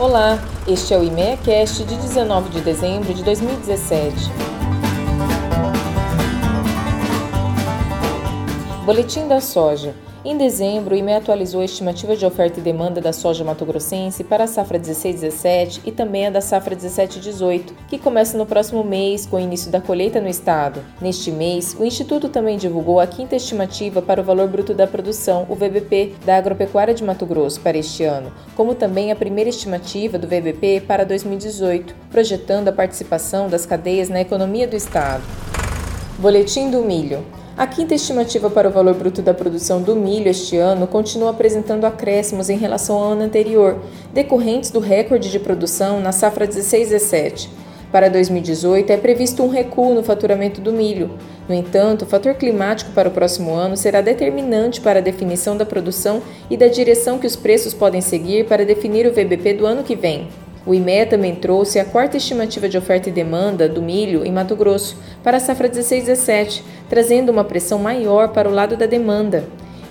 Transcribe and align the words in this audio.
Olá, 0.00 0.38
este 0.66 0.94
é 0.94 0.98
o 0.98 1.04
IMEACast 1.04 1.84
de 1.84 1.94
19 1.94 2.48
de 2.48 2.62
dezembro 2.62 3.12
de 3.12 3.22
2017. 3.22 4.16
Boletim 8.86 9.28
da 9.28 9.42
Soja. 9.42 9.94
Em 10.22 10.36
dezembro, 10.36 10.94
o 10.94 10.98
IME 10.98 11.14
atualizou 11.14 11.62
a 11.62 11.64
estimativa 11.64 12.14
de 12.14 12.26
oferta 12.26 12.60
e 12.60 12.62
demanda 12.62 13.00
da 13.00 13.10
soja 13.10 13.42
mato-grossense 13.42 14.22
para 14.22 14.44
a 14.44 14.46
safra 14.46 14.78
16-17 14.78 15.80
e 15.86 15.90
também 15.90 16.26
a 16.26 16.30
da 16.30 16.42
safra 16.42 16.76
17-18, 16.76 17.72
que 17.88 17.98
começa 17.98 18.36
no 18.36 18.44
próximo 18.44 18.84
mês 18.84 19.24
com 19.24 19.36
o 19.36 19.40
início 19.40 19.70
da 19.70 19.80
colheita 19.80 20.20
no 20.20 20.28
estado. 20.28 20.82
Neste 21.00 21.30
mês, 21.30 21.74
o 21.80 21.86
Instituto 21.86 22.28
também 22.28 22.58
divulgou 22.58 23.00
a 23.00 23.06
quinta 23.06 23.34
estimativa 23.34 24.02
para 24.02 24.20
o 24.20 24.24
valor 24.24 24.46
bruto 24.46 24.74
da 24.74 24.86
produção, 24.86 25.46
o 25.48 25.54
VBP, 25.54 26.12
da 26.26 26.36
agropecuária 26.36 26.92
de 26.92 27.02
Mato 27.02 27.24
Grosso 27.24 27.58
para 27.62 27.78
este 27.78 28.04
ano, 28.04 28.30
como 28.54 28.74
também 28.74 29.10
a 29.10 29.16
primeira 29.16 29.48
estimativa 29.48 30.18
do 30.18 30.28
VBP 30.28 30.82
para 30.86 31.06
2018, 31.06 31.94
projetando 32.10 32.68
a 32.68 32.72
participação 32.72 33.48
das 33.48 33.64
cadeias 33.64 34.10
na 34.10 34.20
economia 34.20 34.68
do 34.68 34.76
estado. 34.76 35.22
Boletim 36.18 36.70
do 36.70 36.82
Milho. 36.82 37.39
A 37.60 37.66
quinta 37.66 37.94
estimativa 37.94 38.48
para 38.48 38.70
o 38.70 38.72
valor 38.72 38.94
bruto 38.94 39.20
da 39.20 39.34
produção 39.34 39.82
do 39.82 39.94
milho 39.94 40.30
este 40.30 40.56
ano 40.56 40.86
continua 40.86 41.28
apresentando 41.28 41.84
acréscimos 41.84 42.48
em 42.48 42.56
relação 42.56 42.96
ao 42.96 43.12
ano 43.12 43.20
anterior, 43.20 43.78
decorrentes 44.14 44.70
do 44.70 44.80
recorde 44.80 45.30
de 45.30 45.38
produção 45.38 46.00
na 46.00 46.10
safra 46.10 46.48
16-17. 46.48 47.50
Para 47.92 48.08
2018, 48.08 48.90
é 48.90 48.96
previsto 48.96 49.42
um 49.42 49.50
recuo 49.50 49.94
no 49.94 50.02
faturamento 50.02 50.58
do 50.58 50.72
milho. 50.72 51.10
No 51.46 51.54
entanto, 51.54 52.06
o 52.06 52.08
fator 52.08 52.32
climático 52.32 52.92
para 52.92 53.10
o 53.10 53.12
próximo 53.12 53.52
ano 53.52 53.76
será 53.76 54.00
determinante 54.00 54.80
para 54.80 55.00
a 55.00 55.02
definição 55.02 55.54
da 55.54 55.66
produção 55.66 56.22
e 56.48 56.56
da 56.56 56.66
direção 56.66 57.18
que 57.18 57.26
os 57.26 57.36
preços 57.36 57.74
podem 57.74 58.00
seguir 58.00 58.46
para 58.46 58.64
definir 58.64 59.06
o 59.06 59.12
VBP 59.12 59.52
do 59.52 59.66
ano 59.66 59.84
que 59.84 59.94
vem. 59.94 60.28
O 60.66 60.74
IMEA 60.74 61.06
também 61.06 61.34
trouxe 61.34 61.78
a 61.78 61.84
quarta 61.84 62.18
estimativa 62.18 62.68
de 62.68 62.76
oferta 62.76 63.08
e 63.08 63.12
demanda 63.12 63.68
do 63.68 63.80
milho 63.80 64.24
em 64.26 64.32
Mato 64.32 64.54
Grosso 64.54 64.96
para 65.22 65.38
a 65.38 65.40
safra 65.40 65.68
16-17, 65.68 66.62
trazendo 66.88 67.32
uma 67.32 67.44
pressão 67.44 67.78
maior 67.78 68.28
para 68.28 68.48
o 68.48 68.52
lado 68.52 68.76
da 68.76 68.86
demanda. 68.86 69.44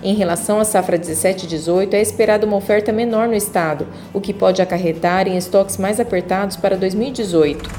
Em 0.04 0.14
relação 0.14 0.60
à 0.60 0.64
safra 0.64 0.98
17-18, 0.98 1.94
é 1.94 2.02
esperada 2.02 2.46
uma 2.46 2.56
oferta 2.56 2.92
menor 2.92 3.28
no 3.28 3.34
estado, 3.34 3.88
o 4.14 4.22
que 4.22 4.34
pode 4.34 4.62
acarretar 4.62 5.28
em 5.28 5.36
estoques 5.36 5.78
mais 5.78 6.00
apertados 6.00 6.56
para 6.56 6.78
2018. 6.78 7.70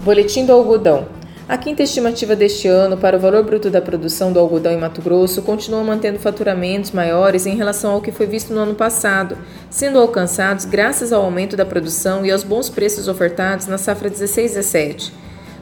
Boletim 0.00 0.46
do 0.46 0.52
algodão. 0.52 1.17
A 1.48 1.56
quinta 1.56 1.82
estimativa 1.82 2.36
deste 2.36 2.68
ano 2.68 2.98
para 2.98 3.16
o 3.16 3.20
valor 3.20 3.42
bruto 3.42 3.70
da 3.70 3.80
produção 3.80 4.30
do 4.34 4.38
algodão 4.38 4.70
em 4.70 4.76
Mato 4.76 5.00
Grosso 5.00 5.40
continua 5.40 5.82
mantendo 5.82 6.18
faturamentos 6.18 6.90
maiores 6.90 7.46
em 7.46 7.56
relação 7.56 7.92
ao 7.92 8.02
que 8.02 8.12
foi 8.12 8.26
visto 8.26 8.52
no 8.52 8.60
ano 8.60 8.74
passado, 8.74 9.38
sendo 9.70 9.98
alcançados 9.98 10.66
graças 10.66 11.10
ao 11.10 11.22
aumento 11.22 11.56
da 11.56 11.64
produção 11.64 12.26
e 12.26 12.30
aos 12.30 12.44
bons 12.44 12.68
preços 12.68 13.08
ofertados 13.08 13.66
na 13.66 13.78
safra 13.78 14.10
16-17. 14.10 15.10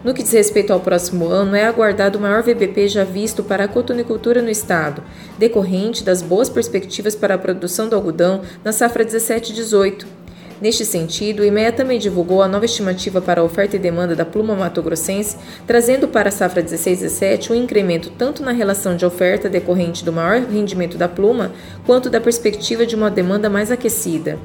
No 0.03 0.13
que 0.13 0.25
diz 0.25 0.33
respeito 0.33 0.73
ao 0.73 0.81
próximo 0.81 1.29
ano, 1.29 1.55
é 1.55 1.65
aguardado 1.65 2.19
o 2.19 2.21
maior 2.21 2.43
VBP 2.43 2.89
já 2.89 3.05
visto 3.05 3.45
para 3.45 3.63
a 3.63 3.69
cotonicultura 3.69 4.43
no 4.43 4.51
estado, 4.51 5.05
decorrente 5.39 6.03
das 6.03 6.21
boas 6.21 6.49
perspectivas 6.49 7.15
para 7.15 7.37
a 7.37 7.39
produção 7.39 7.89
do 7.89 7.95
algodão 7.95 8.41
na 8.65 8.73
safra 8.73 9.05
17-18. 9.05 10.05
Neste 10.61 10.87
sentido, 10.87 11.41
o 11.41 11.45
IMEA 11.45 11.71
também 11.71 11.99
divulgou 11.99 12.43
a 12.43 12.49
nova 12.49 12.65
estimativa 12.65 13.21
para 13.21 13.43
a 13.43 13.45
oferta 13.45 13.77
e 13.77 13.79
demanda 13.79 14.17
da 14.17 14.25
pluma 14.25 14.55
mato-grossense, 14.55 15.37
trazendo 15.67 16.09
para 16.09 16.31
a 16.31 16.33
safra 16.33 16.63
16-17 16.63 17.51
um 17.51 17.55
incremento 17.55 18.11
tanto 18.17 18.43
na 18.43 18.53
relação 18.53 18.97
de 18.97 19.05
oferta 19.05 19.51
decorrente 19.51 20.03
do 20.03 20.13
maior 20.13 20.41
rendimento 20.41 20.97
da 20.97 21.09
pluma, 21.09 21.53
quanto 21.85 22.09
da 22.09 22.21
perspectiva 22.23 22.87
de 22.87 22.97
uma 22.97 23.11
demanda 23.11 23.51
mais 23.51 23.71
aquecida. 23.71 24.39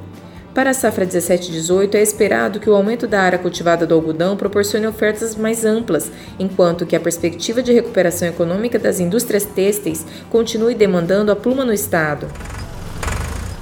Para 0.54 0.72
a 0.72 0.73
safra 0.73 1.08
17-18, 1.08 1.95
é 1.95 2.02
esperado 2.02 2.59
que 2.59 2.70
o 2.70 2.76
aumento 2.76 3.08
da 3.08 3.22
área 3.22 3.39
cultivada 3.39 3.88
do 3.88 3.95
algodão 3.95 4.36
proporcione 4.36 4.86
ofertas 4.86 5.34
mais 5.34 5.64
amplas, 5.64 6.12
enquanto 6.38 6.86
que 6.86 6.94
a 6.94 7.00
perspectiva 7.00 7.64
de 7.64 7.72
recuperação 7.72 8.28
econômica 8.28 8.78
das 8.78 8.99
indústrias 8.99 9.45
têxteis 9.45 10.05
continue 10.30 10.76
demandando 10.76 11.32
a 11.32 11.38
pluma 11.38 11.64
no 11.64 11.72
estado. 11.72 12.28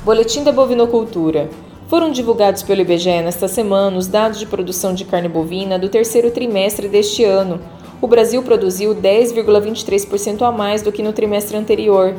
Boletim 0.03 0.43
da 0.43 0.51
Bovinocultura. 0.51 1.68
Foram 1.89 2.11
divulgados 2.11 2.61
pelo 2.61 2.81
IBGE 2.81 3.23
nesta 3.23 3.47
semana 3.47 3.97
os 3.97 4.05
dados 4.05 4.37
de 4.37 4.45
produção 4.45 4.93
de 4.93 5.03
carne 5.03 5.27
bovina 5.27 5.79
do 5.79 5.89
terceiro 5.89 6.29
trimestre 6.29 6.87
deste 6.87 7.23
ano. 7.23 7.59
O 7.99 8.05
Brasil 8.05 8.43
produziu 8.43 8.93
10,23% 8.93 10.43
a 10.43 10.51
mais 10.51 10.83
do 10.83 10.91
que 10.91 11.01
no 11.01 11.11
trimestre 11.11 11.57
anterior 11.57 12.13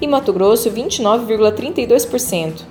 e 0.00 0.06
Mato 0.06 0.32
Grosso 0.32 0.70
29,32%. 0.70 2.62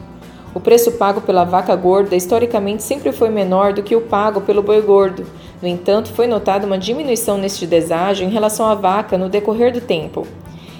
O 0.53 0.61
preço 0.61 0.93
pago 0.93 1.19
pela 1.19 1.43
vaca 1.43 1.75
gorda 1.75 2.15
historicamente 2.15 2.83
sempre 2.83 3.11
foi 3.11 3.29
menor 3.29 3.73
do 3.73 3.83
que 3.83 3.93
o 3.93 3.99
pago 3.99 4.39
pelo 4.39 4.63
boi 4.63 4.81
gordo. 4.81 5.25
No 5.61 5.67
entanto, 5.67 6.13
foi 6.13 6.25
notada 6.25 6.65
uma 6.65 6.77
diminuição 6.77 7.37
neste 7.37 7.67
deságio 7.67 8.25
em 8.25 8.31
relação 8.31 8.65
à 8.65 8.75
vaca 8.75 9.17
no 9.17 9.27
decorrer 9.27 9.73
do 9.73 9.81
tempo. 9.81 10.25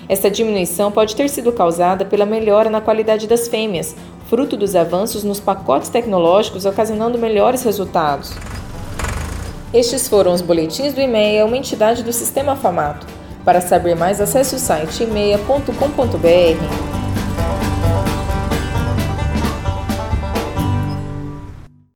Esta 0.07 0.29
diminuição 0.29 0.91
pode 0.91 1.15
ter 1.15 1.29
sido 1.29 1.51
causada 1.51 2.05
pela 2.05 2.25
melhora 2.25 2.69
na 2.69 2.81
qualidade 2.81 3.27
das 3.27 3.47
fêmeas, 3.47 3.95
fruto 4.27 4.55
dos 4.55 4.75
avanços 4.75 5.23
nos 5.23 5.39
pacotes 5.39 5.89
tecnológicos 5.89 6.65
ocasionando 6.65 7.17
melhores 7.17 7.63
resultados. 7.63 8.33
Estes 9.73 10.07
foram 10.07 10.33
os 10.33 10.41
boletins 10.41 10.93
do 10.93 11.01
IMEA, 11.01 11.45
uma 11.45 11.57
entidade 11.57 12.03
do 12.03 12.13
Sistema 12.13 12.55
Famato. 12.55 13.05
Para 13.43 13.61
saber 13.61 13.95
mais, 13.95 14.21
acesse 14.21 14.55
o 14.55 14.59
site 14.59 15.03
imeia.com.br. 15.03 16.94